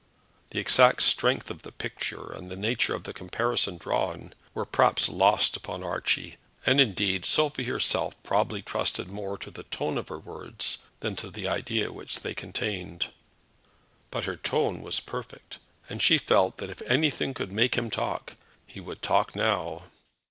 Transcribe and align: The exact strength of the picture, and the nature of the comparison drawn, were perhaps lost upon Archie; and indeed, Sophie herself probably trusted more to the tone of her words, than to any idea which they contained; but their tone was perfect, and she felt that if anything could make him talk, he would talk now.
The 0.49 0.57
exact 0.57 1.03
strength 1.03 1.51
of 1.51 1.61
the 1.61 1.71
picture, 1.71 2.31
and 2.31 2.49
the 2.49 2.55
nature 2.55 2.95
of 2.95 3.03
the 3.03 3.13
comparison 3.13 3.77
drawn, 3.77 4.33
were 4.55 4.65
perhaps 4.65 5.07
lost 5.09 5.55
upon 5.55 5.83
Archie; 5.83 6.37
and 6.65 6.81
indeed, 6.81 7.23
Sophie 7.23 7.65
herself 7.65 8.15
probably 8.23 8.63
trusted 8.63 9.09
more 9.11 9.37
to 9.37 9.51
the 9.51 9.61
tone 9.61 9.99
of 9.99 10.07
her 10.07 10.17
words, 10.17 10.79
than 11.01 11.15
to 11.17 11.27
any 11.35 11.47
idea 11.47 11.91
which 11.93 12.21
they 12.21 12.33
contained; 12.33 13.11
but 14.09 14.23
their 14.25 14.37
tone 14.37 14.81
was 14.81 14.99
perfect, 14.99 15.59
and 15.87 16.01
she 16.01 16.17
felt 16.17 16.57
that 16.57 16.71
if 16.71 16.81
anything 16.87 17.35
could 17.35 17.51
make 17.51 17.77
him 17.77 17.91
talk, 17.91 18.35
he 18.65 18.79
would 18.79 19.03
talk 19.03 19.35
now. 19.35 19.83